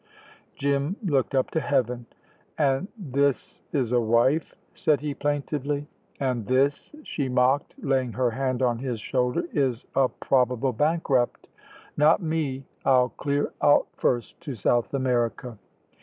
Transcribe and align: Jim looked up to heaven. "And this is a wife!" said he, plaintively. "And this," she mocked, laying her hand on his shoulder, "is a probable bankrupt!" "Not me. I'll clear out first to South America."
Jim 0.55 0.95
looked 1.03 1.35
up 1.35 1.51
to 1.51 1.59
heaven. 1.59 2.07
"And 2.57 2.87
this 2.97 3.61
is 3.71 3.91
a 3.91 3.99
wife!" 4.01 4.55
said 4.73 4.99
he, 5.01 5.13
plaintively. 5.13 5.85
"And 6.19 6.47
this," 6.47 6.95
she 7.03 7.29
mocked, 7.29 7.75
laying 7.77 8.13
her 8.13 8.31
hand 8.31 8.63
on 8.63 8.79
his 8.79 8.99
shoulder, 8.99 9.43
"is 9.53 9.85
a 9.93 10.09
probable 10.09 10.73
bankrupt!" 10.73 11.47
"Not 11.97 12.19
me. 12.19 12.65
I'll 12.83 13.09
clear 13.09 13.51
out 13.61 13.89
first 13.95 14.41
to 14.41 14.55
South 14.55 14.91
America." 14.95 15.55